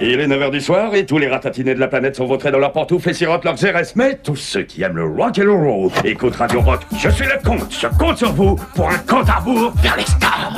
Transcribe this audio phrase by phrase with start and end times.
[0.00, 2.58] Il est 9h du soir et tous les ratatinés de la planète sont vautrés dans
[2.58, 5.90] leurs pantoufles et sirotent leurs RS, mais tous ceux qui aiment le rock and roll
[6.04, 6.80] écoutent Radio Rock.
[6.98, 10.04] Je suis le comte, je compte sur vous pour un compte à rebours vers les
[10.04, 10.52] stars.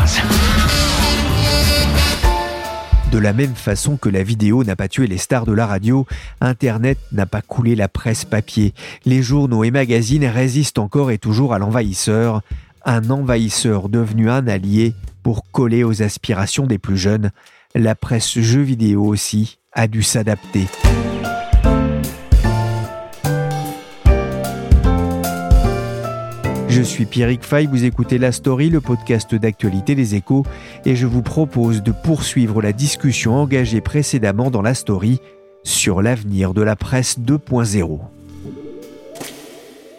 [3.13, 6.07] De la même façon que la vidéo n'a pas tué les stars de la radio,
[6.41, 8.73] Internet n'a pas coulé la presse papier.
[9.05, 12.41] Les journaux et magazines résistent encore et toujours à l'envahisseur,
[12.85, 17.33] un envahisseur devenu un allié pour coller aux aspirations des plus jeunes.
[17.79, 20.65] La presse jeux vidéo aussi a dû s'adapter.
[26.71, 30.47] Je suis Pierrick Fay, vous écoutez La Story, le podcast d'actualité des échos,
[30.87, 35.21] et je vous propose de poursuivre la discussion engagée précédemment dans La Story
[35.63, 38.01] sur l'avenir de la presse 2.0.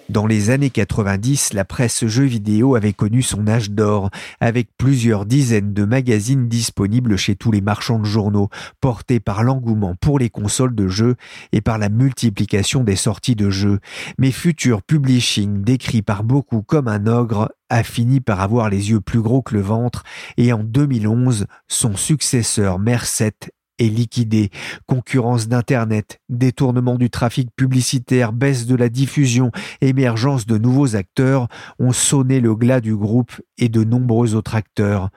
[0.10, 5.26] Dans les années 90, la presse jeux vidéo avait connu son âge d'or, avec plusieurs
[5.26, 10.30] dizaines de magazines disponibles chez tous les marchands de journaux, portés par l'engouement pour les
[10.30, 11.16] consoles de jeux
[11.52, 13.80] et par la multiplication des sorties de jeux.
[14.18, 19.02] Mais Future Publishing, décrit par beaucoup comme un ogre, a fini par avoir les yeux
[19.02, 20.04] plus gros que le ventre,
[20.38, 23.34] et en 2011, son successeur Merced
[23.80, 24.50] est liquidé.
[24.86, 31.48] Concurrence d'Internet, détournement du trafic publicitaire, baisse de la diffusion, émergence de nouveaux acteurs
[31.80, 35.10] ont sonné le glas du groupe et de nombreux autres acteurs.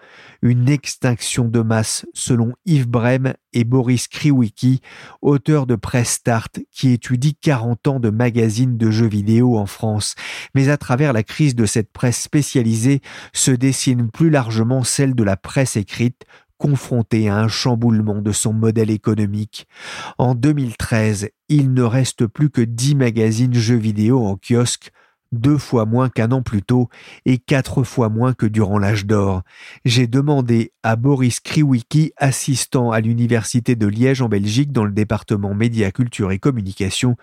[0.43, 4.81] Une extinction de masse selon Yves Brem et Boris Kriwicki,
[5.23, 10.15] auteur de Press Start qui étudie 40 ans de magazines de jeux vidéo en France.
[10.55, 13.01] Mais à travers la crise de cette presse spécialisée
[13.33, 16.25] se dessine plus largement celle de la presse écrite,
[16.61, 19.67] confronté à un chamboulement de son modèle économique.
[20.19, 24.93] En 2013, il ne reste plus que 10 magazines jeux vidéo en kiosque,
[25.33, 26.91] deux fois moins qu'un an plus tôt
[27.25, 29.43] et quatre fois moins que durant l'âge d'or.
[29.87, 35.55] J'ai demandé à Boris Kriwicki, assistant à l'Université de Liège en Belgique dans le département
[35.55, 37.17] média, culture et communication,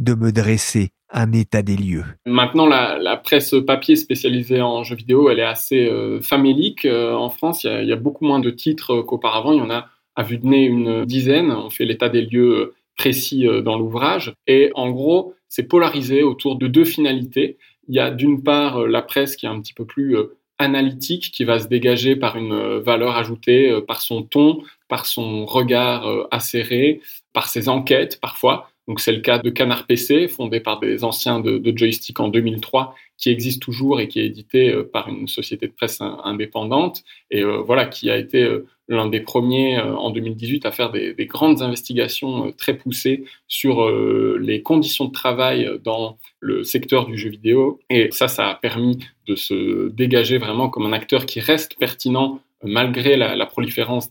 [0.00, 2.04] de me dresser un état des lieux.
[2.26, 7.30] Maintenant, la, presse papier spécialisée en jeux vidéo, elle est assez euh, famélique euh, en
[7.30, 7.64] France.
[7.64, 9.52] Il y, a, beaucoup moins de titres qu'auparavant.
[9.52, 11.52] Il y en a à vue de nez une dizaine.
[11.52, 14.34] On fait l'état des lieux euh, précis dans l'ouvrage.
[14.46, 17.56] Et en gros, c'est polarisé autour de deux finalités.
[17.88, 20.16] Il y a d'une part la presse qui est un petit peu plus
[20.58, 26.06] analytique, qui va se dégager par une valeur ajoutée, par son ton, par son regard
[26.30, 27.00] acéré,
[27.32, 28.68] par ses enquêtes parfois.
[28.88, 32.94] Donc c'est le cas de Canard PC, fondé par des anciens de, Joystick en 2003,
[33.16, 37.42] qui existe toujours et qui est édité euh, par une société de presse indépendante, et
[37.42, 41.62] euh, voilà, qui a été euh, l'un des premiers en 2018 à faire des, grandes
[41.62, 47.80] investigations très poussées sur les conditions de travail dans le secteur du jeu vidéo.
[47.88, 52.40] Et ça, ça a permis de se dégager vraiment comme un acteur qui reste pertinent
[52.64, 53.34] malgré la,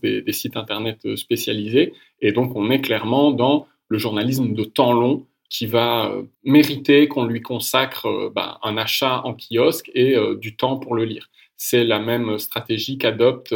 [0.02, 1.92] des, des sites internet spécialisés.
[2.20, 7.08] Et donc on est clairement dans le journalisme de temps long qui va euh, mériter
[7.08, 11.04] qu'on lui consacre euh, bah, un achat en kiosque et euh, du temps pour le
[11.04, 11.28] lire.
[11.58, 13.54] C'est la même stratégie qu'adopte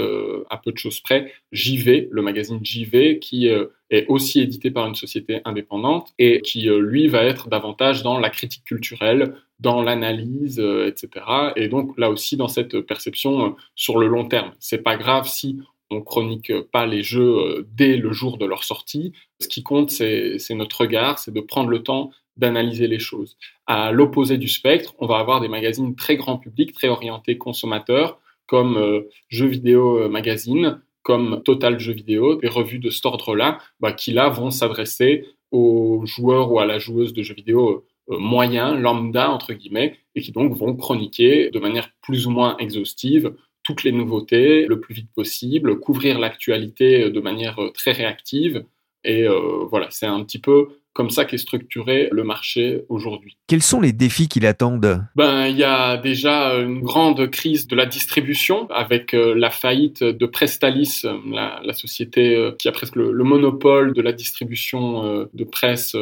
[0.49, 4.95] à peu de choses près JV, le magazine JV, qui est aussi édité par une
[4.95, 11.09] société indépendante et qui, lui, va être davantage dans la critique culturelle, dans l'analyse, etc.
[11.57, 14.53] Et donc là aussi dans cette perception sur le long terme.
[14.61, 15.59] C'est pas grave si
[15.91, 19.13] on chronique pas les jeux euh, dès le jour de leur sortie.
[19.41, 23.37] Ce qui compte, c'est notre regard, c'est de prendre le temps d'analyser les choses.
[23.67, 28.19] À l'opposé du spectre, on va avoir des magazines très grand public, très orientés consommateurs,
[28.47, 33.59] comme euh, Jeux vidéo euh, magazine, comme Total Jeux vidéo, des revues de cet ordre-là,
[33.81, 38.79] bah, qui là vont s'adresser aux joueurs ou à la joueuse de jeux vidéo moyens,
[38.79, 43.35] lambda entre guillemets, et qui donc vont chroniquer de manière plus ou moins exhaustive
[43.67, 48.65] toutes les nouveautés le plus vite possible, couvrir l'actualité de manière euh, très réactive.
[49.03, 53.37] Et euh, voilà, c'est un petit peu comme ça qu'est structuré le marché aujourd'hui.
[53.47, 57.77] Quels sont les défis qui l'attendent Ben, il y a déjà une grande crise de
[57.77, 62.97] la distribution avec euh, la faillite de Prestalis, la, la société euh, qui a presque
[62.97, 65.95] le, monopole de la distribution euh, de presse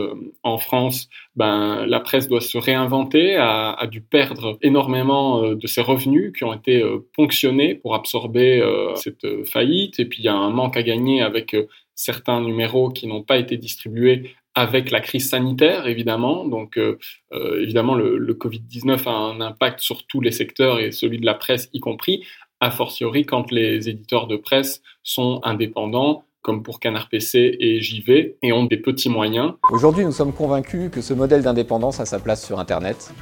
[0.45, 1.09] en France.
[1.35, 6.45] Ben, la presse doit se réinventer, a, a dû perdre énormément de ses revenus qui
[6.45, 6.85] ont été
[7.17, 8.63] ponctionnés pour absorber
[8.95, 9.99] cette faillite.
[9.99, 11.57] Et puis il y a un manque à gagner avec
[11.97, 16.45] certains numéros qui n'ont pas été distribués avec la crise sanitaire, évidemment.
[16.45, 16.99] Donc, euh,
[17.33, 21.27] euh, évidemment, le, le Covid-19 a un impact sur tous les secteurs et celui de
[21.27, 22.25] la presse y compris,
[22.61, 28.37] a fortiori quand les éditeurs de presse sont indépendants, comme pour Canard PC et JV,
[28.43, 29.55] et ont des petits moyens.
[29.71, 33.13] Aujourd'hui, nous sommes convaincus que ce modèle d'indépendance a sa place sur Internet,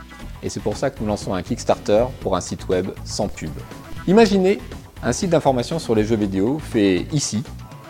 [0.43, 3.52] et c'est pour ça que nous lançons un Kickstarter pour un site web sans pub.
[4.06, 4.58] Imaginez
[5.02, 7.43] un site d'information sur les jeux vidéo fait ici,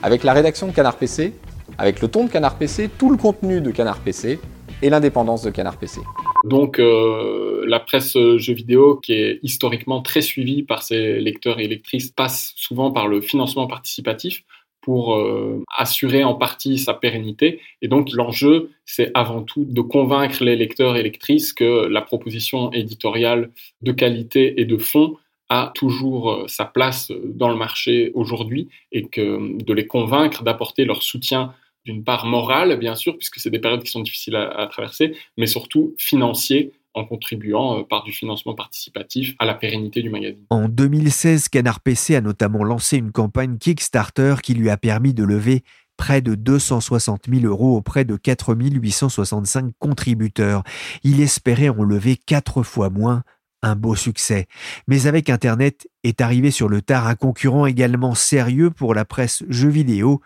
[0.03, 1.33] avec la rédaction de Canard PC
[1.78, 4.38] avec le ton de Canard PC, tout le contenu de Canard PC
[4.82, 6.00] et l'indépendance de Canard PC.
[6.44, 11.69] Donc euh, la presse jeux vidéo, qui est historiquement très suivie par ses lecteurs et
[11.69, 14.44] lectrices, passe souvent par le financement participatif
[14.82, 17.60] pour euh, assurer en partie sa pérennité.
[17.80, 22.72] Et donc l'enjeu, c'est avant tout de convaincre les lecteurs et lectrices que la proposition
[22.72, 25.16] éditoriale de qualité et de fond
[25.48, 30.84] a toujours euh, sa place dans le marché aujourd'hui et que de les convaincre d'apporter
[30.84, 31.54] leur soutien
[31.84, 35.46] d'une part morale, bien sûr, puisque c'est des périodes qui sont difficiles à, traverser, mais
[35.46, 40.44] surtout financier, en contribuant euh, par du financement participatif à la pérennité du magazine.
[40.50, 45.25] En 2016, Canard PC a notamment lancé une campagne Kickstarter qui lui a permis de
[45.25, 45.62] lever
[45.96, 50.64] près de 260 000 euros auprès de 4 865 contributeurs.
[51.02, 53.23] Il espérait en lever quatre fois moins.
[53.64, 54.49] Un beau succès.
[54.88, 59.44] Mais avec Internet est arrivé sur le tard un concurrent également sérieux pour la presse
[59.49, 60.20] jeux vidéo,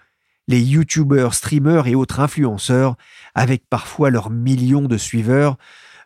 [0.49, 2.97] les youtubeurs, streamers et autres influenceurs,
[3.35, 5.57] avec parfois leurs millions de suiveurs.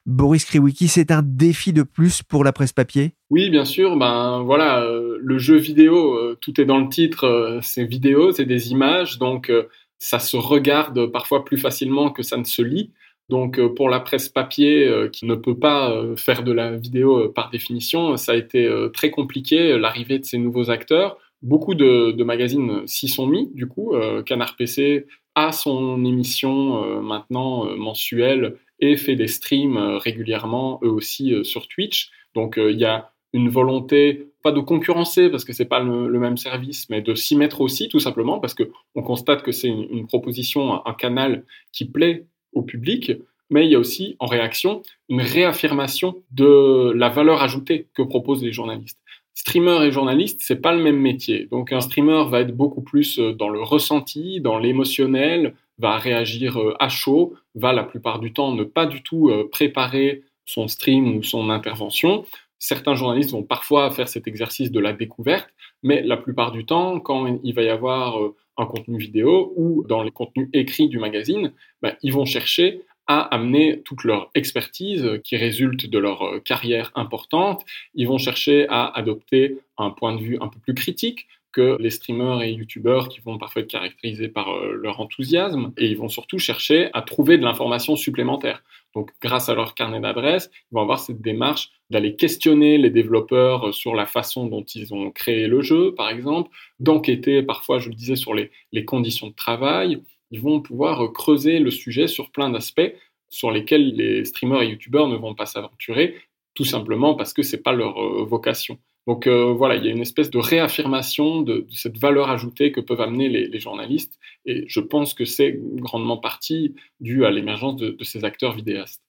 [0.06, 3.14] Boris Kriwiki, c'est un défi de plus pour la presse papier?
[3.28, 3.96] Oui, bien sûr.
[3.96, 7.24] Ben voilà, euh, le jeu vidéo, euh, tout est dans le titre.
[7.24, 9.52] Euh, c'est vidéo, c'est des images, donc
[9.98, 12.92] ça se regarde parfois plus facilement que ça ne se lit.
[13.28, 18.16] Donc pour la presse papier qui ne peut pas faire de la vidéo par définition,
[18.16, 21.16] ça a été très compliqué l'arrivée de ces nouveaux acteurs.
[21.42, 23.94] Beaucoup de, magazines s'y sont mis, du coup.
[23.94, 30.80] Euh, Canard PC a son émission euh, maintenant euh, mensuelle et fait des streams régulièrement,
[30.82, 32.10] eux aussi, sur Twitch.
[32.34, 36.38] Donc il y a une volonté, pas de concurrencer parce que c'est pas le, même
[36.38, 40.06] service, mais de s'y mettre aussi, tout simplement parce que on constate que c'est une,
[40.06, 43.12] proposition, un canal qui plaît au public,
[43.50, 48.42] mais il y a aussi en réaction une réaffirmation de la valeur ajoutée que proposent
[48.42, 48.99] les journalistes
[49.40, 51.46] streamer et journaliste, c'est pas le même métier.
[51.50, 56.60] Donc un streamer va être beaucoup plus euh, dans le ressenti, dans l'émotionnel, va réagir
[56.60, 60.68] euh, à chaud, va la plupart du temps ne pas du tout euh, préparer son
[60.68, 62.26] stream ou son intervention.
[62.58, 65.48] Certains journalistes vont parfois faire cet exercice de la découverte,
[65.82, 68.18] mais la plupart du temps, quand il va y avoir
[68.58, 73.22] un contenu vidéo ou dans les contenus écrits du magazine, ben, ils vont chercher à
[73.34, 77.64] amener toute leur expertise qui résulte de leur euh, carrière importante.
[77.96, 81.90] Ils vont chercher à adopter un point de vue un peu plus critique que les
[81.90, 86.08] streamers et youtubeurs qui vont parfois être caractérisés par euh, leur enthousiasme et ils vont
[86.08, 88.62] surtout chercher à trouver de l'information supplémentaire.
[88.94, 93.74] Donc grâce à leur carnet d'adresses, ils vont avoir cette démarche d'aller questionner les développeurs
[93.74, 97.96] sur la façon dont ils ont créé le jeu, par exemple, d'enquêter parfois, je le
[97.96, 102.92] disais, sur les conditions de travail, ils vont pouvoir creuser le sujet sur plein d'aspects
[103.30, 106.16] sur lesquels les streamers et youtubeurs ne vont pas s'aventurer,
[106.54, 108.78] tout simplement parce que c'est pas leur euh, vocation.
[109.06, 112.80] Donc euh, voilà, il y a une espèce de réaffirmation de, cette valeur ajoutée que
[112.80, 118.04] peuvent amener les, journalistes, et je pense que c'est grandement partie dû à l'émergence de
[118.04, 119.02] ces acteurs vidéastes.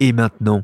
[0.00, 0.62] Et maintenant,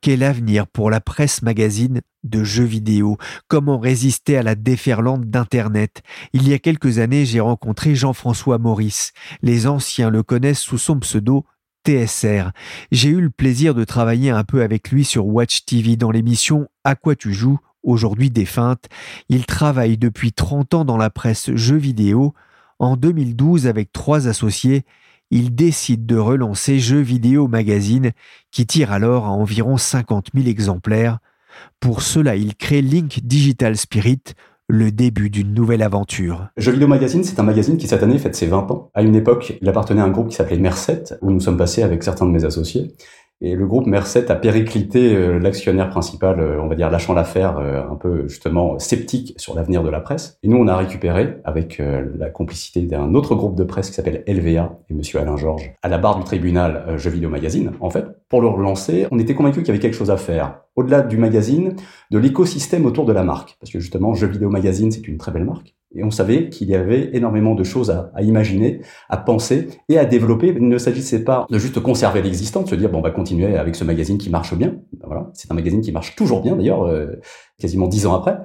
[0.00, 3.18] quel avenir pour la presse magazine de jeux vidéo?
[3.48, 6.02] Comment résister à la déferlante d'Internet?
[6.32, 9.12] Il y a quelques années, j'ai rencontré Jean-François Maurice.
[9.42, 11.44] Les anciens le connaissent sous son pseudo
[11.84, 12.50] TSR.
[12.92, 16.68] J'ai eu le plaisir de travailler un peu avec lui sur Watch TV dans l'émission
[16.84, 18.84] À quoi tu joues, aujourd'hui défunte.
[19.28, 22.34] Il travaille depuis 30 ans dans la presse jeux vidéo.
[22.78, 24.84] En 2012, avec trois associés,
[25.30, 28.12] il décide de relancer Jeux Vidéo Magazine,
[28.50, 31.18] qui tire alors à environ 50 000 exemplaires.
[31.80, 34.22] Pour cela, il crée Link Digital Spirit,
[34.68, 36.48] le début d'une nouvelle aventure.
[36.58, 38.90] Jeux Vidéo Magazine, c'est un magazine qui cette année fête ses 20 ans.
[38.94, 41.82] À une époque, il appartenait à un groupe qui s'appelait Mercet, où nous sommes passés
[41.82, 42.92] avec certains de mes associés.
[43.40, 47.58] Et le groupe Merced a périclité euh, l'actionnaire principal, euh, on va dire lâchant l'affaire,
[47.58, 50.38] euh, un peu justement sceptique sur l'avenir de la presse.
[50.42, 54.24] Et nous, on a récupéré, avec la complicité d'un autre groupe de presse qui s'appelle
[54.26, 58.06] LVA et Monsieur Alain Georges, à la barre du tribunal Jeux Vidéo Magazine, en fait,
[58.28, 60.60] pour le relancer, on était convaincu qu'il y avait quelque chose à faire.
[60.76, 61.76] Au-delà du magazine,
[62.10, 63.56] de l'écosystème autour de la marque.
[63.60, 65.74] Parce que justement, Jeux Vidéo Magazine, c'est une très belle marque.
[65.94, 70.04] Et on savait qu'il y avait énormément de choses à, imaginer, à penser et à
[70.04, 70.48] développer.
[70.48, 73.56] Il ne s'agissait pas de juste conserver l'existant, de se dire bon, on va continuer
[73.56, 74.76] avec ce magazine qui marche bien.
[74.92, 77.20] Ben voilà, c'est un magazine qui marche toujours bien d'ailleurs, euh,
[77.58, 78.38] quasiment dix ans après,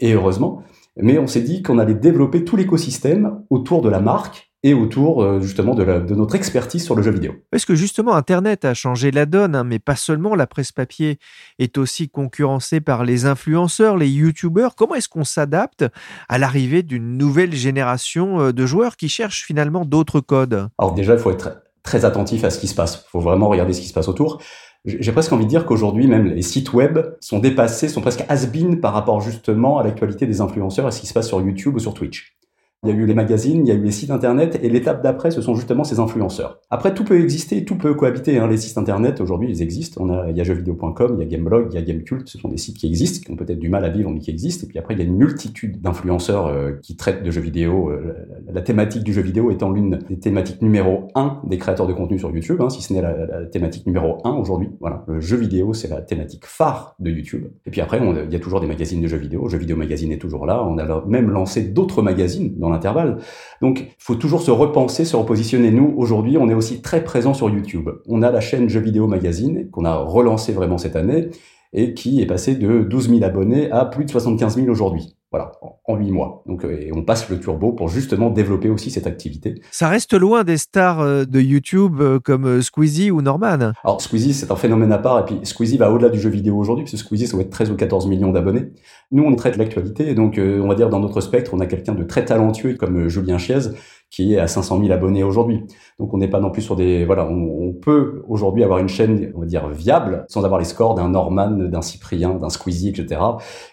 [0.00, 0.62] et heureusement.
[0.96, 5.22] Mais on s'est dit qu'on allait développer tout l'écosystème autour de la marque et autour
[5.22, 7.32] euh, justement de, notre expertise sur le jeu vidéo.
[7.50, 11.18] Parce que justement, Internet a changé la donne, hein, mais pas seulement, la presse papier
[11.58, 14.76] est aussi concurrencée par les influenceurs, les YouTubeurs.
[14.76, 15.84] Comment est-ce qu'on s'adapte
[16.28, 20.68] à l'arrivée d'une nouvelle génération euh, de joueurs qui cherchent finalement d'autres codes?
[20.78, 23.04] Alors déjà, il faut être très attentif à ce qui se passe.
[23.08, 24.40] Il faut vraiment regarder ce qui se passe autour.
[24.84, 28.80] J'ai presque envie de dire qu'aujourd'hui, même les sites web sont dépassés, sont presque has-been
[28.80, 31.78] par rapport justement à l'actualité des influenceurs et ce qui se passe sur YouTube ou
[31.78, 32.36] sur Twitch.
[32.84, 35.04] Il y a eu les magazines, il y a eu les sites internet, et l'étape
[35.04, 36.58] d'après, ce sont justement ces influenceurs.
[36.68, 38.38] Après, tout peut exister, tout peut cohabiter.
[38.38, 38.48] Hein.
[38.48, 40.02] Les sites internet, aujourd'hui, ils existent.
[40.02, 42.26] On a, il y a jeuxvideo.com, il y a Gameblog, il y a Gamecult.
[42.26, 44.32] Ce sont des sites qui existent, qui ont peut-être du mal à vivre, mais qui
[44.32, 44.66] existent.
[44.66, 47.88] Et puis après, il y a une multitude d'influenceurs euh, qui traitent de jeux vidéo.
[47.88, 48.14] Euh,
[48.52, 52.18] la, thématique du jeu vidéo étant l'une des thématiques numéro un des créateurs de contenu
[52.18, 54.70] sur YouTube, hein, si ce n'est la, thématique numéro un aujourd'hui.
[54.80, 57.44] Voilà, le jeu vidéo, c'est la thématique phare de YouTube.
[57.64, 59.48] Et puis après, il y a toujours des magazines de jeux vidéo.
[59.48, 60.66] Jeux vidéo magazine est toujours là.
[60.66, 63.18] On a même lancé d'autres magazines dans l'intervalle.
[63.60, 65.70] Donc, il faut toujours se repenser, se repositionner.
[65.70, 67.88] Nous, aujourd'hui, on est aussi très présent sur YouTube.
[68.08, 71.30] On a la chaîne Jeux Vidéo Magazine, qu'on a relancé vraiment cette année,
[71.72, 75.16] et qui est passé de 12 000 abonnés à plus de 75 000 aujourd'hui.
[75.32, 75.52] Voilà,
[75.86, 76.42] en huit mois.
[76.46, 79.62] Donc, euh, et on passe le turbo pour justement développer aussi cette activité.
[79.70, 83.72] Ça reste loin des stars euh, de YouTube euh, comme Squeezie ou Norman.
[83.82, 85.20] Alors, Squeezie, c'est un phénomène à part.
[85.20, 87.50] Et puis, Squeezie va au-delà du jeu vidéo aujourd'hui, parce que Squeezie, ça va être
[87.50, 88.72] 13 ou 14 millions d'abonnés.
[89.10, 90.10] Nous, on traite l'actualité.
[90.10, 93.08] Et donc, on va dire, dans notre spectre, on a quelqu'un de très talentueux comme
[93.08, 93.70] Julien Chiez,
[94.12, 95.64] qui est à 500 000 abonnés aujourd'hui.
[95.98, 98.88] Donc on n'est pas non plus sur des voilà, on, on peut aujourd'hui avoir une
[98.88, 102.90] chaîne on va dire viable sans avoir les scores d'un Norman, d'un Cyprien, d'un Squeezie,
[102.90, 103.20] etc.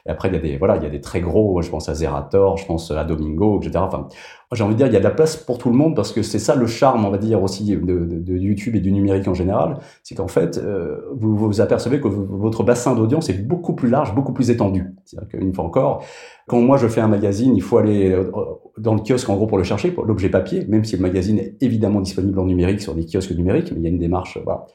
[0.05, 1.89] Et après il y a des voilà, il y a des très gros, je pense
[1.89, 3.79] à Zerator, je pense à Domingo, etc.
[3.79, 4.08] Enfin,
[4.51, 6.12] j'ai envie de dire il y a de la place pour tout le monde parce
[6.12, 9.36] que c'est ça le charme, on va dire aussi de, YouTube et du numérique en
[9.36, 13.89] général, c'est qu'en fait euh, vous vous apercevez que votre bassin d'audience est beaucoup plus
[13.89, 14.88] large, beaucoup plus étendu.
[15.06, 16.03] C'est-à-dire qu'une fois encore,
[16.48, 18.32] quand moi je fais un magazine, il faut aller euh,
[18.77, 21.38] dans le kiosque en gros pour le chercher, pour l'objet papier, même si le magazine
[21.38, 24.39] est évidemment disponible en numérique sur des kiosques numériques, mais il y a une démarche,
[24.44, 24.65] voilà.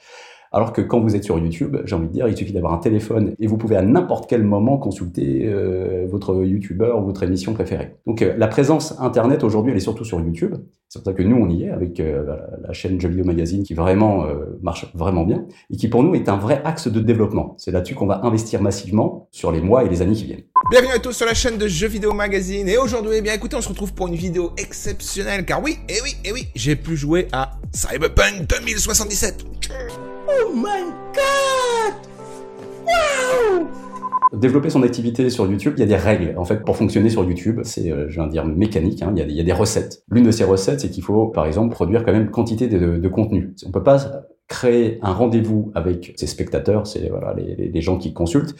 [0.54, 2.78] Alors que quand vous êtes sur YouTube, j'ai envie de dire, il suffit d'avoir un
[2.78, 7.54] téléphone et vous pouvez à n'importe quel moment consulter euh, votre YouTuber ou votre émission
[7.54, 7.96] préférée.
[8.06, 10.54] Donc euh, la présence Internet aujourd'hui, elle est surtout sur YouTube.
[10.88, 13.64] C'est pour ça que nous, on y est avec euh, la chaîne Jeux Vidéo Magazine
[13.64, 14.26] qui vraiment
[14.62, 17.56] marche vraiment bien et qui pour nous est un vrai axe de développement.
[17.58, 20.44] C'est là-dessus qu'on va investir massivement sur les mois et les années qui viennent.
[20.70, 23.56] Bienvenue à tous sur la chaîne de Jeux Vidéo Magazine et aujourd'hui, eh bien écoutez,
[23.56, 26.46] on se retrouve pour une vidéo exceptionnelle car oui, et eh oui, et eh oui,
[26.54, 30.13] j'ai pu jouer à Cyberpunk 2077.
[30.36, 31.94] Oh my god
[32.86, 33.68] Wow
[34.32, 36.34] Développer son activité sur YouTube, il y a des règles.
[36.36, 39.02] En fait, pour fonctionner sur YouTube, c'est, euh, je viens de dire, mécanique.
[39.02, 40.02] Hein, il, y a, des recettes.
[40.10, 43.54] L'une de ces recettes, c'est qu'il faut, par exemple, produire quand même quantité de, contenu.
[43.64, 48.54] On peut pas créer un rendez-vous avec ses spectateurs, c'est voilà les, gens qui consultent,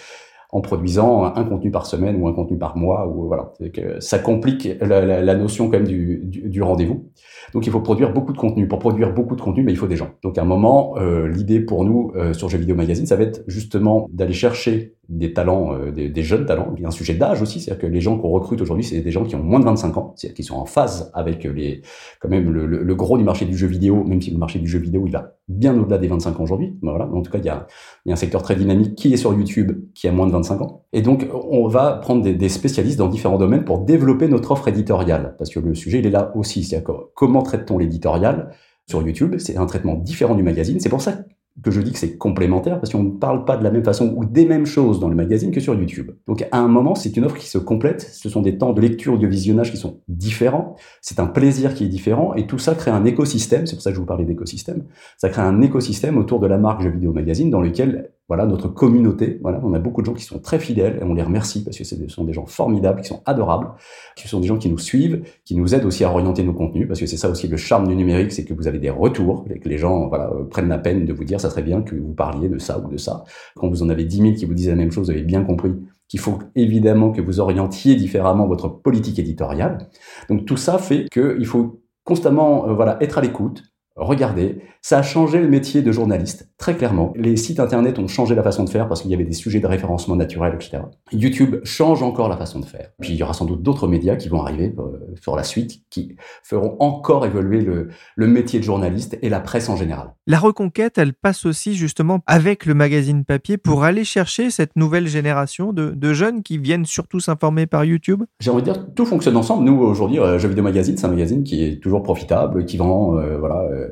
[0.54, 3.52] en produisant un contenu par semaine ou un contenu par mois ou voilà.
[3.73, 7.11] Que ça complique la, notion quand même du, du, rendez-vous.
[7.52, 8.68] Donc il faut produire beaucoup de contenu.
[8.68, 10.11] Pour produire beaucoup de contenu mais il faut des gens.
[10.23, 13.25] Donc à un moment euh, l'idée pour nous euh, sur Jeux Vidéo Magazine ça va
[13.25, 16.73] être justement d'aller chercher des talents, euh, des, jeunes talents.
[16.76, 19.00] Il y a un sujet d'âge aussi, c'est-à-dire que les gens qu'on recrute aujourd'hui, c'est
[19.00, 21.82] des gens qui ont moins de 25 ans, c'est-à-dire qui sont en phase avec les,
[22.20, 24.78] quand même le, gros du marché du jeu vidéo, même si le marché du jeu
[24.78, 26.75] vidéo il va bien au-delà des 25 ans aujourd'hui.
[26.82, 27.66] Voilà, en tout cas, il y, a,
[28.04, 30.32] il y a un secteur très dynamique qui est sur YouTube, qui a moins de
[30.32, 30.84] 25 ans.
[30.92, 34.68] Et donc, on va prendre des, des spécialistes dans différents domaines pour développer notre offre
[34.68, 38.50] éditoriale, parce que le sujet il est là aussi, c'est-à-dire comment traite-t-on l'éditorial
[38.88, 40.80] sur YouTube C'est un traitement différent du magazine.
[40.80, 41.18] C'est pour ça
[41.62, 44.12] que je dis que c'est complémentaire parce qu'on ne parle pas de la même façon
[44.16, 46.11] ou des mêmes choses dans le magazine que sur YouTube.
[46.26, 48.80] Donc à un moment, c'est une offre qui se complète, ce sont des temps de
[48.80, 52.34] lecture ou de visionnage qui sont différents, c'est un plaisir qui est différent.
[52.34, 54.84] Et tout ça crée un écosystème, c'est pour ça que je vous parlais d'écosystème,
[55.16, 58.69] ça crée un écosystème autour de la marque Jeux Vidéo Magazine dans lequel voilà notre
[58.69, 59.38] communauté.
[59.43, 61.76] Voilà, on a beaucoup de gens qui sont très fidèles et on les remercie parce
[61.76, 63.69] que ce sont des gens formidables, qui sont adorables,
[64.16, 66.88] qui sont des gens qui nous suivent, qui nous aident aussi à orienter nos contenus
[66.88, 69.45] parce que c'est ça aussi le charme du numérique, c'est que vous avez des retours
[69.50, 71.83] et que les gens voilà euh, prennent la peine de vous dire ça serait bien
[71.83, 73.25] que vous parliez de ça ou de ça.
[73.57, 75.45] Quand vous en avez 10 000 qui vous disent la même chose, vous avez bien
[75.45, 75.73] compris
[76.09, 79.88] qu'il faut évidemment que vous orientiez différemment votre politique éditoriale.
[80.28, 83.64] Donc tout ça fait qu'il faut constamment euh, voilà être à l'écoute,
[83.97, 87.14] regardez, ça a changé le métier de journaliste, très clairement.
[87.16, 89.58] Les sites internet ont changé la façon de faire parce qu'il y avait des sujets
[89.58, 90.82] de référencement naturel, etc.
[91.10, 92.90] YouTube change encore la façon de faire.
[93.00, 95.80] Puis il y aura sans doute d'autres médias qui vont arriver euh, sur la suite,
[95.88, 100.12] qui feront encore évoluer le, le métier de journaliste et la presse en général.
[100.26, 105.06] La reconquête, elle passe aussi justement avec le magazine papier pour aller chercher cette nouvelle
[105.06, 109.06] génération de, de jeunes qui viennent surtout s'informer par YouTube J'ai envie de dire, tout
[109.06, 109.64] fonctionne ensemble.
[109.64, 113.18] Nous, aujourd'hui, euh, Jeux Vidéo Magazine, c'est un magazine qui est toujours profitable, qui vend,
[113.18, 113.88] euh, voilà, euh,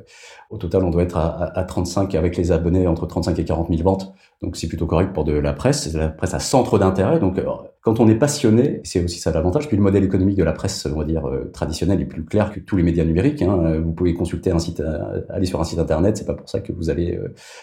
[0.50, 3.68] au total, on doit être à, à, 35 avec les abonnés entre 35 et 40
[3.68, 4.12] 000 ventes.
[4.42, 5.88] Donc c'est plutôt correct pour de la presse.
[5.88, 7.18] C'est la presse à centre d'intérêt.
[7.18, 7.44] Donc euh,
[7.80, 9.68] quand on est passionné, c'est aussi ça l'avantage.
[9.68, 12.52] Puis le modèle économique de la presse, on va dire euh, traditionnelle, est plus clair
[12.52, 13.42] que tous les médias numériques.
[13.42, 13.80] Hein.
[13.84, 14.82] Vous pouvez consulter un site,
[15.28, 16.16] aller sur un site internet.
[16.16, 17.18] C'est pas pour ça que vous allez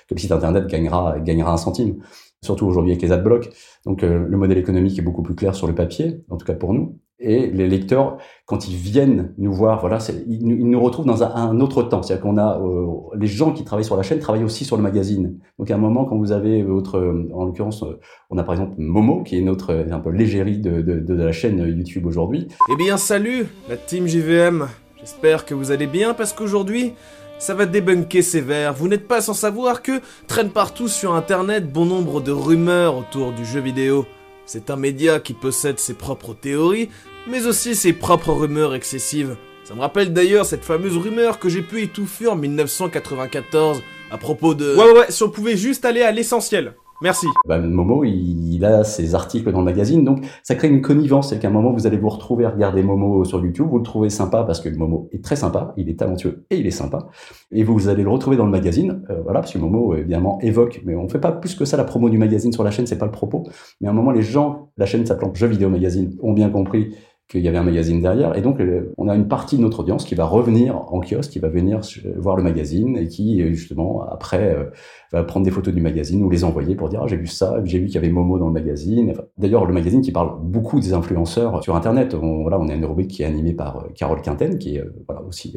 [0.07, 1.97] que le site internet gagnera gagnera un centime
[2.43, 3.49] surtout aujourd'hui avec les adblocks.
[3.85, 6.73] Donc le modèle économique est beaucoup plus clair sur le papier, en tout cas pour
[6.73, 6.99] nous.
[7.21, 11.83] Et les lecteurs, quand ils viennent nous voir, voilà, ils, nous retrouvent dans un, autre
[11.83, 12.01] temps.
[12.01, 14.83] C'est-à-dire qu'on a euh, les gens qui travaillent sur la chaîne travaillent aussi sur le
[14.83, 15.37] magazine.
[15.57, 16.97] Donc à un moment, quand vous avez votre,
[17.33, 17.83] en l'occurrence,
[18.29, 21.33] on a par exemple Momo, qui est notre un peu l'égérie de, de, de, la
[21.33, 22.47] chaîne YouTube aujourd'hui.
[22.71, 24.67] Eh bien, salut, la team JVM.
[24.97, 26.93] J'espère que vous allez bien parce qu'aujourd'hui,
[27.39, 28.73] ça va débunker sévère.
[28.73, 33.31] Vous n'êtes pas sans savoir que traîne partout sur Internet bon nombre de rumeurs autour
[33.31, 34.05] du jeu vidéo.
[34.45, 36.89] C'est un média qui possède ses propres théories,
[37.27, 39.37] mais aussi ses propres rumeurs excessives.
[39.63, 43.81] Ça me rappelle d'ailleurs cette fameuse rumeur que j'ai pu étouffer en 1994
[44.11, 44.75] à propos de...
[44.75, 46.73] Ouais ouais ouais, si on pouvait juste aller à l'essentiel.
[47.01, 47.27] Merci.
[47.47, 51.29] Bah, Momo, il, a ses articles dans le magazine, donc ça crée une connivence.
[51.29, 53.83] C'est qu'à un moment, vous allez vous retrouver à regarder Momo sur YouTube, vous le
[53.83, 57.07] trouvez sympa parce que Momo est très sympa, il est talentueux et il est sympa.
[57.51, 60.81] Et vous, allez le retrouver dans le magazine, euh, voilà, parce que Momo, évidemment, évoque,
[60.85, 62.97] mais on fait pas plus que ça la promo du magazine sur la chaîne, c'est
[62.97, 63.43] pas le propos.
[63.79, 66.95] Mais à un moment, les gens, la chaîne s'appelant Jeux Vidéo Magazine, ont bien compris
[67.29, 68.35] qu'il y avait un magazine derrière.
[68.35, 71.29] Et donc, euh, on a une partie de notre audience qui va revenir en kiosque,
[71.29, 71.81] qui va venir
[72.17, 74.65] voir le magazine et qui, euh, justement, après, euh,
[75.11, 77.61] va prendre des photos du magazine ou les envoyer pour dire ah, j'ai vu ça,
[77.63, 79.13] j'ai vu qu'il y avait Momo dans le magazine.
[79.37, 82.15] D'ailleurs, le magazine qui parle beaucoup des influenceurs sur Internet.
[82.15, 85.21] On, voilà, on a une rubrique qui est animée par Carole Quinten, qui est voilà,
[85.21, 85.55] aussi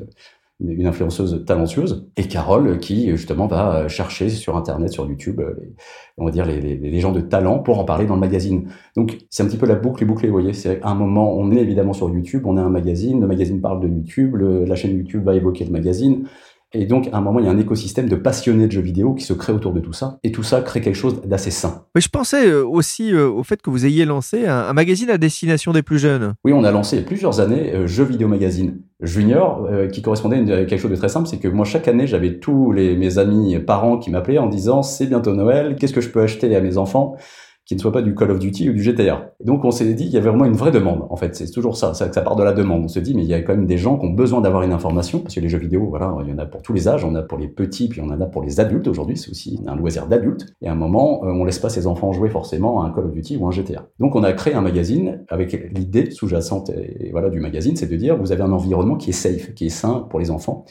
[0.65, 5.75] une influenceuse talentueuse, et Carole qui justement va chercher sur Internet, sur YouTube, les,
[6.17, 8.69] on va dire les, gens de talent pour en parler dans le magazine.
[8.97, 10.53] Donc c'est un petit peu la boucle est bouclée, vous voyez.
[10.53, 13.81] C'est un moment, on est évidemment sur YouTube, on a un magazine, le magazine parle
[13.81, 16.27] de YouTube, la chaîne YouTube va évoquer le magazine.
[16.75, 19.15] Et donc, à un moment, il y a un écosystème de passionnés de jeux vidéo
[19.15, 20.19] qui se crée autour de tout ça.
[20.23, 21.85] Et tout ça crée quelque chose d'assez sain.
[21.95, 25.19] Mais je pensais euh, aussi euh, au fait que vous ayez lancé un, magazine à
[25.19, 26.35] destination des plus jeunes.
[26.45, 30.01] Oui, on a lancé il y a plusieurs années euh, Jeux Vidéo Magazine Junior, qui
[30.01, 31.27] correspondait à quelque chose de très simple.
[31.27, 34.83] C'est que moi, chaque année, j'avais tous les, mes amis parents qui m'appelaient en disant,
[34.83, 37.17] c'est bientôt Noël, qu'est-ce que je peux acheter à mes enfants?
[37.65, 39.35] Qui ne soit pas du Call of Duty ou du GTA.
[39.45, 41.07] Donc on s'est dit qu'il y avait vraiment une vraie demande.
[41.11, 42.85] En fait, c'est toujours ça, ça, ça part de la demande.
[42.85, 44.63] On se dit mais il y a quand même des gens qui ont besoin d'avoir
[44.63, 46.89] une information parce que les jeux vidéo, voilà, il y en a pour tous les
[46.89, 49.17] âges, on a pour les petits puis on en a pour les adultes aujourd'hui.
[49.17, 50.47] C'est aussi un loisir d'adulte.
[50.61, 53.07] Et à un moment, euh, on laisse pas ses enfants jouer forcément à un Call
[53.07, 53.87] of Duty ou un GTA.
[54.01, 56.71] Donc on a créé un magazine avec l'idée sous-jacente
[57.13, 59.71] voilà du magazine, c'est de dire vous avez un environnement qui est safe, qui est
[59.71, 60.65] sain pour les enfants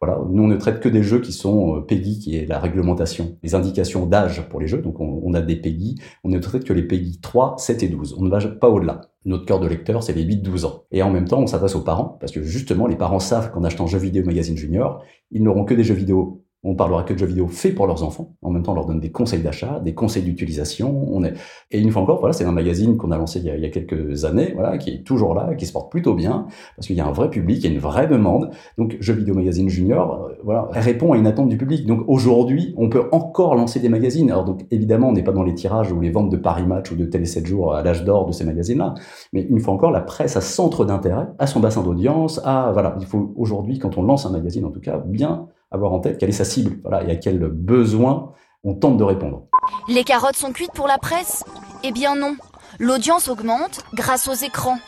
[0.00, 2.60] voilà, nous on ne traite que des jeux qui sont euh, PEGI, qui est la
[2.60, 4.80] réglementation, les indications d'âge pour les jeux.
[4.80, 8.14] Donc on, a des PEGI, on ne traite que les PEGI 3, 7 et 12.
[8.18, 9.00] On ne va pas au-delà.
[9.24, 10.84] Notre cœur de lecteur, c'est les 8-12 ans.
[10.92, 13.64] Et en même temps, on s'adresse aux parents, parce que justement, les parents savent qu'en
[13.64, 17.18] achetant jeux vidéo magazine junior, ils n'auront que des jeux vidéo on parlera que de
[17.18, 18.34] jeux vidéo faits pour leurs enfants.
[18.42, 21.06] En même temps, on leur donne des conseils d'achat, des conseils d'utilisation.
[21.08, 21.34] On est...
[21.70, 24.24] Et une fois encore, voilà, c'est un magazine qu'on a lancé il y a, quelques
[24.24, 27.06] années, voilà, qui est toujours là, qui se porte plutôt bien, parce qu'il y a
[27.06, 28.50] un vrai public, il y a une vraie demande.
[28.76, 31.86] Donc, Jeux vidéo magazine junior, euh, voilà, répond à une attente du public.
[31.86, 34.30] Donc, aujourd'hui, on peut encore lancer des magazines.
[34.30, 36.90] Alors, donc, évidemment, on n'est pas dans les tirages ou les ventes de Paris Match
[36.90, 38.94] ou de Télé 7 jours à l'âge d'or de ces magazines-là.
[39.32, 42.96] Mais une fois encore, la presse a centre d'intérêt, à son bassin d'audience, à, voilà,
[42.98, 46.18] il faut aujourd'hui, quand on lance un magazine, en tout cas, bien avoir en tête
[46.18, 48.32] quelle est sa cible, voilà, et à quel besoin
[48.64, 49.44] on tente de répondre.
[49.88, 51.44] Les carottes sont cuites pour la presse?
[51.84, 52.36] Eh bien non.
[52.78, 54.78] L'audience augmente grâce aux écrans.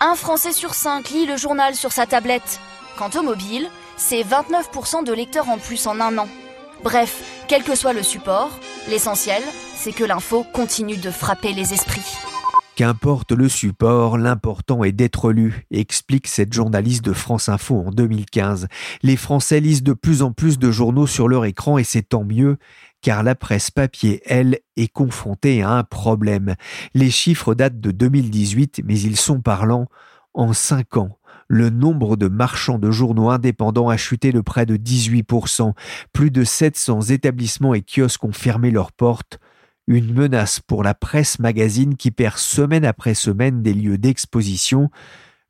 [0.00, 2.60] Un Français sur cinq lit le journal sur sa tablette.
[2.98, 6.28] Quant au mobile, c'est 29% de lecteurs en plus en un an.
[6.82, 8.50] Bref, quel que soit le support,
[8.88, 9.42] l'essentiel,
[9.74, 12.16] c'est que l'info continue de frapper les esprits.
[12.76, 18.68] Qu'importe le support, l'important est d'être lu, explique cette journaliste de France Info en 2015.
[19.02, 22.22] Les Français lisent de plus en plus de journaux sur leur écran et c'est tant
[22.22, 22.58] mieux,
[23.00, 26.54] car la presse papier, elle, est confrontée à un problème.
[26.92, 29.86] Les chiffres datent de 2018, mais ils sont parlants.
[30.34, 31.16] En cinq ans,
[31.48, 35.72] le nombre de marchands de journaux indépendants a chuté de près de 18%.
[36.12, 39.40] Plus de 700 établissements et kiosques ont fermé leurs portes
[39.86, 44.90] une menace pour la presse magazine qui perd semaine après semaine des lieux d'exposition.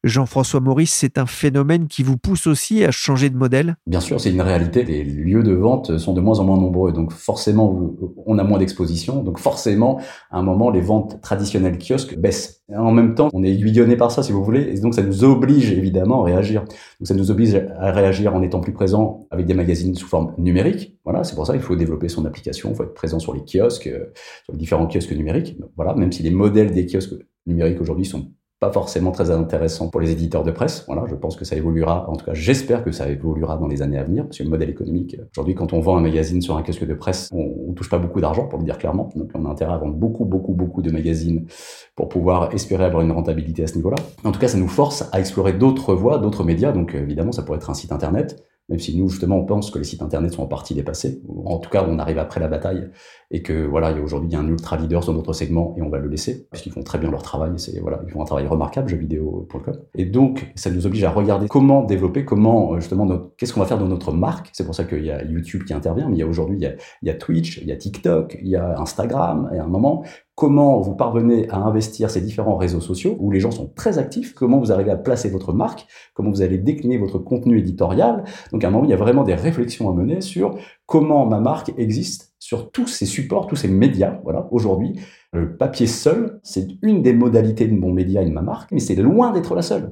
[0.07, 3.77] Jean-François Maurice, c'est un phénomène qui vous pousse aussi à changer de modèle?
[3.87, 4.85] Bien sûr, c'est une réalité.
[4.85, 8.59] Les lieux de vente sont de moins en moins nombreux, donc forcément, on a moins
[8.59, 12.63] d'exposition, donc forcément, à un moment, les ventes traditionnelles kiosques baissent.
[12.75, 15.25] En même temps, on est aiguillonné par ça, si vous voulez, et donc ça nous
[15.25, 16.63] oblige évidemment à réagir.
[16.63, 20.35] Donc ça nous oblige à réagir en étant plus présent avec des magazines sous forme
[20.39, 20.97] numérique.
[21.05, 23.43] Voilà, c'est pour ça qu'il faut développer son application, il faut être présent sur les
[23.43, 24.13] kiosques, euh,
[24.45, 25.57] sur les différents kiosques numériques.
[25.77, 27.15] Voilà, même si les modèles des kiosques
[27.47, 30.85] numériques aujourd'hui sont pas forcément très intéressant pour les éditeurs de presse.
[30.87, 32.09] Voilà, je pense que ça évoluera.
[32.09, 34.49] En tout cas, j'espère que ça évoluera dans les années à venir, parce que le
[34.49, 37.73] modèle économique, aujourd'hui, quand on vend un magazine sur un kiosque de presse, on, on
[37.75, 39.11] touche pas beaucoup d'argent, pour le dire clairement.
[39.15, 41.47] Donc, on a intérêt à vendre beaucoup, beaucoup, beaucoup de magazines
[41.95, 43.97] pour pouvoir espérer avoir une rentabilité à ce niveau-là.
[44.25, 46.73] En tout cas, ça nous force à explorer d'autres voies, d'autres médias.
[46.73, 49.79] Donc, évidemment, ça pourrait être un site internet même si nous justement on pense que
[49.79, 51.23] les sites internet sont en partie dépassés.
[51.45, 52.91] En tout cas, on arrive après la bataille
[53.31, 55.89] et que voilà, aujourd'hui il y a un ultra leader sur notre segment et on
[55.89, 57.53] va le laisser parce qu'ils font très bien leur travail.
[57.57, 59.77] C'est voilà, ils font un travail remarquable, jeuxvideo.com.
[59.95, 63.67] Et donc ça nous oblige à regarder comment développer, comment euh, justement qu'est-ce qu'on va
[63.67, 64.51] faire dans notre marque.
[64.53, 66.77] C'est pour ça qu'il y a YouTube qui intervient, mais il y a aujourd'hui il
[67.03, 69.51] il y a Twitch, il y a TikTok, il y a Instagram.
[69.55, 70.05] Et à un moment,
[70.37, 74.35] comment vous parvenez à investir ces différents réseaux sociaux où les gens sont très actifs,
[74.35, 78.23] comment vous arrivez à placer votre marque, comment vous allez décliner votre contenu éditorial.
[78.53, 81.41] Donc à un moment, il y a vraiment des réflexions à mener sur comment ma
[81.41, 84.21] marque existe sur tous ces supports, tous ces médias.
[84.25, 85.01] Voilà, aujourd'hui,
[85.33, 88.81] le papier seul, c'est une des modalités de mon média et de ma marque, mais
[88.81, 89.89] c'est loin d'être la seule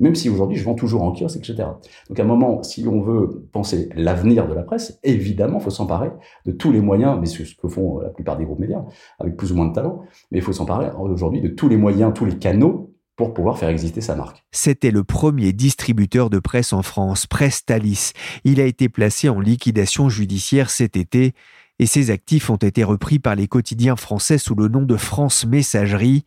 [0.00, 1.68] même si aujourd'hui je vends toujours en kiosque, etc.
[2.08, 5.70] Donc à un moment, si on veut penser l'avenir de la presse, évidemment, il faut
[5.70, 6.10] s'emparer
[6.46, 8.84] de tous les moyens, mais c'est ce que font la plupart des groupes médias,
[9.18, 12.12] avec plus ou moins de talent, mais il faut s'emparer aujourd'hui de tous les moyens,
[12.14, 14.44] tous les canaux pour pouvoir faire exister sa marque.
[14.52, 18.12] C'était le premier distributeur de presse en France, Prestalis.
[18.44, 21.32] Il a été placé en liquidation judiciaire cet été
[21.80, 25.46] et ses actifs ont été repris par les quotidiens français sous le nom de France
[25.46, 26.24] Messagerie.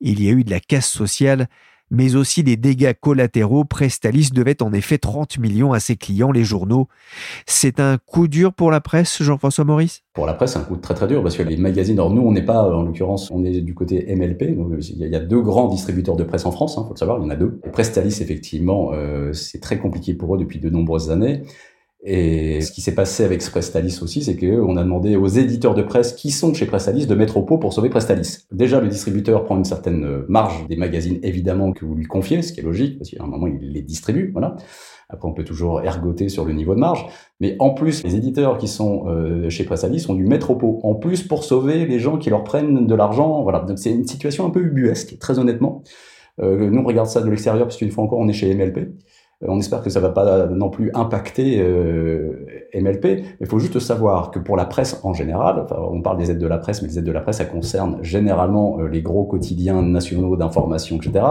[0.00, 1.48] Il y a eu de la casse sociale
[1.90, 3.64] mais aussi des dégâts collatéraux.
[3.64, 6.88] Prestalis devait en effet 30 millions à ses clients, les journaux.
[7.46, 10.02] C'est un coup dur pour la presse, Jean-François Maurice?
[10.14, 12.22] Pour la presse, c'est un coup très très dur parce que les magazines, alors nous,
[12.22, 14.56] on n'est pas, en l'occurrence, on est du côté MLP.
[14.56, 16.98] Donc il y a deux grands distributeurs de presse en France, il hein, faut le
[16.98, 17.60] savoir, il y en a deux.
[17.64, 21.42] Et Prestalis, effectivement, euh, c'est très compliqué pour eux depuis de nombreuses années.
[22.08, 25.82] Et ce qui s'est passé avec Prestalis aussi, c'est qu'on a demandé aux éditeurs de
[25.82, 28.46] presse qui sont chez Prestalis de mettre au pot pour sauver Prestalis.
[28.52, 32.52] Déjà, le distributeur prend une certaine marge des magazines, évidemment, que vous lui confiez, ce
[32.52, 34.54] qui est logique, parce qu'à un moment, il les distribue, voilà.
[35.08, 37.06] Après, on peut toujours ergoter sur le niveau de marge.
[37.40, 40.78] Mais en plus, les éditeurs qui sont euh, chez Prestalis ont dû mettre au pot.
[40.84, 43.42] En plus, pour sauver les gens qui leur prennent de l'argent.
[43.42, 43.60] Voilà.
[43.60, 45.82] Donc, c'est une situation un peu ubuesque, très honnêtement.
[46.40, 48.94] Euh, nous, on regarde ça de l'extérieur, parce qu'une fois encore, on est chez MLP.
[49.42, 53.58] Euh, on espère que ça va pas non plus impacter euh, MLP, mais il faut
[53.58, 56.80] juste savoir que pour la presse en général, on parle des aides de la presse,
[56.82, 60.96] mais les aides de la presse, ça concerne généralement euh, les gros quotidiens nationaux d'information,
[60.96, 61.24] etc.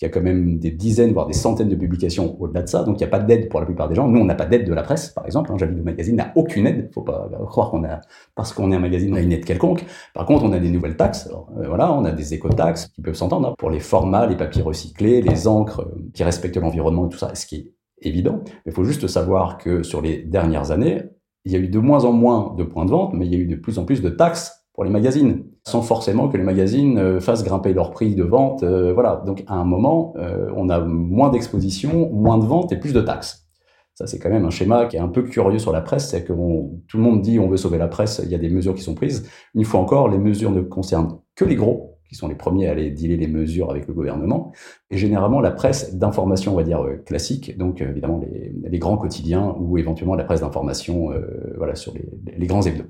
[0.00, 2.84] Il y a quand même des dizaines, voire des centaines de publications au-delà de ça,
[2.84, 4.06] donc il n'y a pas d'aide pour la plupart des gens.
[4.06, 5.50] Nous, on n'a pas d'aide de la presse, par exemple.
[5.52, 6.90] Hein, Magazine n'a aucune aide.
[6.92, 8.02] faut pas croire qu'on a,
[8.34, 9.86] parce qu'on est un magazine, on a une aide quelconque.
[10.12, 11.26] Par contre, on a des nouvelles taxes.
[11.28, 14.62] Alors, voilà, on a des éco-taxes qui peuvent s'entendre hein, pour les formats, les papiers
[14.62, 18.42] recyclés, les encres qui respectent l'environnement et tout ça, ce qui est évident.
[18.66, 21.04] Il faut juste savoir que sur les dernières années,
[21.46, 23.36] il y a eu de moins en moins de points de vente, mais il y
[23.36, 26.42] a eu de plus en plus de taxes pour les magazines, sans forcément que les
[26.42, 28.62] magazines euh, fassent grimper leur prix de vente.
[28.62, 29.22] Euh, voilà.
[29.24, 33.00] Donc à un moment, euh, on a moins d'exposition, moins de ventes et plus de
[33.00, 33.48] taxes.
[33.94, 36.22] Ça, c'est quand même un schéma qui est un peu curieux sur la presse, c'est
[36.22, 38.74] que tout le monde dit on veut sauver la presse, il y a des mesures
[38.74, 39.26] qui sont prises.
[39.54, 42.72] Une fois encore, les mesures ne concernent que les gros, qui sont les premiers à
[42.72, 44.52] aller dealer les mesures avec le gouvernement,
[44.90, 48.20] et généralement la presse d'information, on va dire, classique, donc évidemment
[48.68, 51.12] les, grands quotidiens ou éventuellement la presse d'information
[51.56, 52.84] voilà, sur les, les grands hebdos.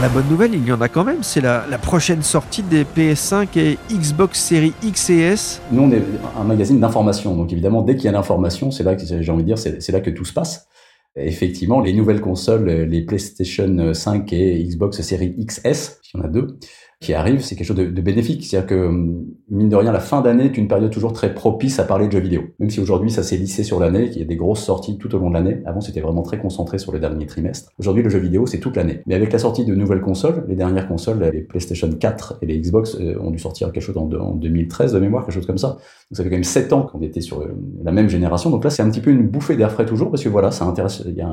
[0.00, 2.84] La bonne nouvelle, il y en a quand même, c'est la, la, prochaine sortie des
[2.84, 5.62] PS5 et Xbox Series X et S.
[5.72, 6.02] Nous, on est
[6.38, 9.42] un magazine d'information, donc évidemment, dès qu'il y a l'information, c'est là que j'ai envie
[9.42, 10.68] de dire, c'est là que tout se passe
[11.16, 16.28] effectivement, les nouvelles consoles, les PlayStation 5 et Xbox Series XS, il y en a
[16.28, 16.58] deux,
[17.00, 18.44] qui arrive, c'est quelque chose de, bénéfique.
[18.46, 21.78] C'est-à-dire que, hum, mine de rien, la fin d'année est une période toujours très propice
[21.78, 22.42] à parler de jeux vidéo.
[22.58, 25.14] Même si aujourd'hui, ça s'est lissé sur l'année, qu'il y a des grosses sorties tout
[25.14, 25.60] au long de l'année.
[25.66, 27.70] Avant, c'était vraiment très concentré sur le dernier trimestre.
[27.78, 29.02] Aujourd'hui, le jeu vidéo, c'est toute l'année.
[29.06, 32.58] Mais avec la sortie de nouvelles consoles, les dernières consoles, les PlayStation 4 et les
[32.58, 35.58] Xbox euh, ont dû sortir quelque chose en, en 2013 de mémoire, quelque chose comme
[35.58, 35.68] ça.
[35.68, 37.48] Donc ça fait quand même 7 ans qu'on était sur euh,
[37.84, 38.48] la même génération.
[38.48, 40.64] Donc là, c'est un petit peu une bouffée d'air frais toujours, parce que voilà, ça
[40.64, 41.28] intéresse, il y, a,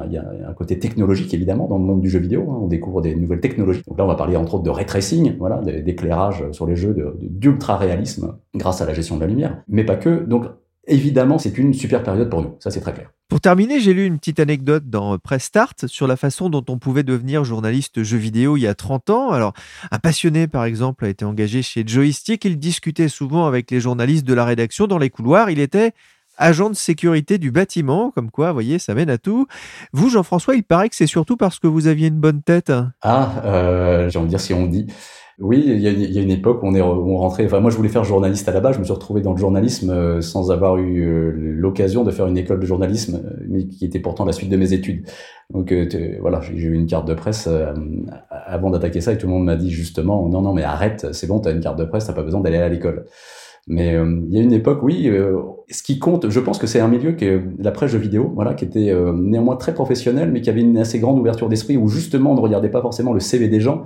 [0.50, 2.48] un côté technologique, évidemment, dans le monde du jeu vidéo.
[2.50, 2.60] Hein.
[2.64, 3.84] On découvre des nouvelles technologies.
[3.88, 4.86] Donc là, on va parler entre autres de ray
[5.62, 9.64] d'éclairage sur les jeux d'ultra réalisme grâce à la gestion de la lumière.
[9.68, 10.24] Mais pas que.
[10.26, 10.46] Donc
[10.88, 12.56] évidemment, c'est une super période pour nous.
[12.60, 13.10] Ça, c'est très clair.
[13.30, 16.78] Pour terminer, j'ai lu une petite anecdote dans Press Start sur la façon dont on
[16.78, 19.32] pouvait devenir journaliste jeux vidéo il y a 30 ans.
[19.32, 19.54] Alors,
[19.92, 22.46] un passionné, par exemple, a été engagé chez Joystick.
[22.46, 25.50] Il discutait souvent avec les journalistes de la rédaction dans les couloirs.
[25.50, 25.94] Il était
[26.38, 29.48] agent de sécurité du bâtiment, comme quoi, vous voyez, ça mène à tout.
[29.94, 32.72] Vous, Jean-François, il paraît que c'est surtout parce que vous aviez une bonne tête.
[33.02, 34.88] Ah, euh, j'ai envie de dire si on dit.
[35.40, 37.46] Oui, il y, a, y, a, une époque où on est on rentrait.
[37.46, 38.76] Enfin, moi, je voulais faire journaliste à la base.
[38.76, 42.28] Je me suis retrouvé dans le journalisme euh, sans avoir eu euh, l'occasion de faire
[42.28, 45.08] une école de journalisme, euh, mais qui était pourtant la suite de mes études.
[45.50, 45.74] Donc
[46.22, 47.50] voilà, j'ai eu une carte de presse
[48.30, 51.28] avant d'attaquer ça, et tout le monde m'a dit justement non, non, mais arrête, c'est
[51.28, 53.06] bon, t'as une carte de presse, t'as pas besoin d'aller à l'école.
[53.68, 55.12] Mais il y a une époque, oui.
[55.70, 58.56] ce qui compte, je pense que c'est un milieu que la presse jeux vidéo, voilà,
[58.56, 62.32] qui était néanmoins très professionnel, mais qui avait une assez grande ouverture d'esprit, où justement
[62.32, 63.84] on ne regardait pas forcément le CV des gens,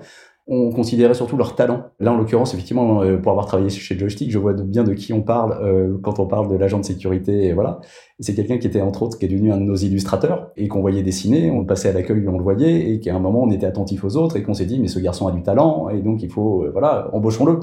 [0.48, 1.84] on considérait surtout leur talent.
[2.00, 5.12] Là, en l'occurrence, effectivement, euh, pour avoir travaillé chez Joystick, je vois bien de qui
[5.12, 7.48] on parle euh, quand on parle de l'agent de sécurité.
[7.48, 7.82] Et voilà,
[8.20, 10.82] c'est quelqu'un qui était entre autres qui est devenu un de nos illustrateurs et qu'on
[10.82, 11.52] voyait dessiner.
[11.52, 14.16] On passait à l'accueil, on le voyait, et qu'à un moment on était attentif aux
[14.16, 16.64] autres et qu'on s'est dit mais ce garçon a du talent et donc il faut
[16.64, 17.60] euh, voilà embauchons-le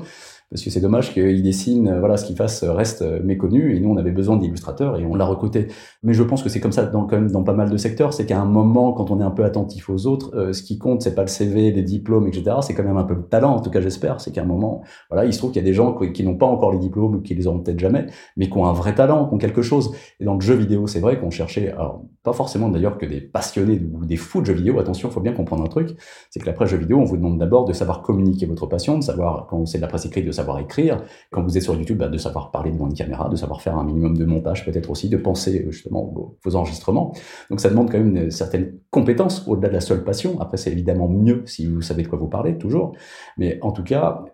[0.55, 3.81] parce que c'est dommage qu'il dessine, euh, voilà, ce qu'il fasse reste euh, méconnu, et
[3.81, 5.67] nous on avait besoin d'illustrateurs et on l'a recruté.
[6.05, 8.13] Mais je pense que c'est comme ça dans, quand même dans pas mal de secteurs,
[8.13, 10.79] c'est qu'à un moment, quand on est un peu attentif aux autres, euh, ce qui
[10.79, 12.59] compte, c'est pas le CV, les diplômes, etc.
[12.61, 14.21] C'est quand même un peu le talent, en tout cas j'espère.
[14.21, 16.37] C'est qu'à un moment, voilà, il se trouve qu'il y a des gens qui, n'ont
[16.37, 18.95] pas encore les diplômes ou qui les auront peut-être jamais, mais qui ont un vrai
[18.95, 19.91] talent, qui ont quelque chose.
[20.21, 23.21] Et dans le jeu vidéo, c'est vrai qu'on cherchait, alors pas forcément d'ailleurs que des
[23.21, 24.79] passionnés ou des fous de jeux vidéo.
[24.79, 25.97] Attention, faut bien comprendre un truc,
[26.31, 29.03] c'est que l'après jeu vidéo, on vous demande d'abord de savoir communiquer votre passion, de
[29.03, 31.99] savoir quand c'est de la presse écrite, de savoir écrire quand vous êtes sur YouTube,
[31.99, 34.91] bah, de savoir parler devant une caméra, de savoir faire un minimum de montage peut-être
[34.91, 36.13] aussi, de penser euh, justement
[36.45, 37.13] vos, enregistrements.
[37.51, 40.41] Donc ça demande quand même une certaine compétence au-delà de la seule passion.
[40.41, 42.95] Après, c'est évidemment mieux si vous savez de quoi vous parlez, toujours.
[43.37, 44.25] Mais en tout cas,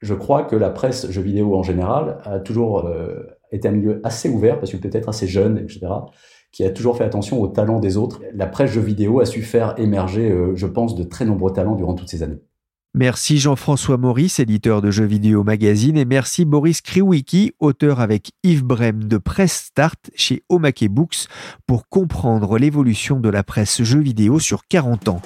[0.00, 4.00] je crois que la presse jeux vidéo en général a toujours euh, été un milieu
[4.04, 5.86] assez ouvert, parce que peut-être assez jeune, etc.,
[6.52, 8.20] qui a toujours fait attention aux talents des autres.
[8.34, 11.76] La presse jeux vidéo a su faire émerger, euh, je pense, de très nombreux talents
[11.76, 12.40] durant toutes ces années.
[12.92, 18.64] Merci Jean-François Maurice, éditeur de jeux vidéo magazine, et merci Boris Kriwicki, auteur avec Yves
[18.64, 21.28] Brem de Presse Start chez Omake Books,
[21.68, 25.22] pour comprendre l'évolution de la presse jeux vidéo sur 40 ans.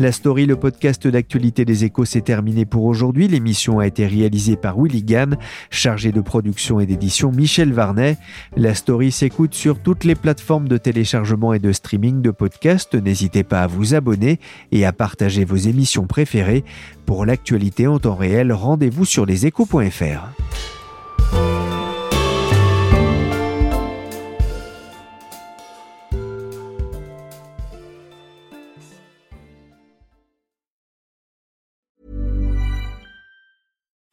[0.00, 3.28] La story, le podcast d'actualité des échos, s'est terminé pour aujourd'hui.
[3.28, 5.36] L'émission a été réalisée par Willy Gann,
[5.68, 8.16] chargé de production et d'édition Michel Varnet.
[8.56, 12.94] La story s'écoute sur toutes les plateformes de téléchargement et de streaming de podcasts.
[12.94, 14.40] N'hésitez pas à vous abonner
[14.72, 16.64] et à partager vos émissions préférées.
[17.04, 20.30] Pour l'actualité en temps réel, rendez-vous sur leséchos.fr.